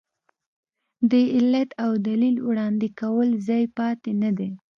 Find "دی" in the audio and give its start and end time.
4.37-4.51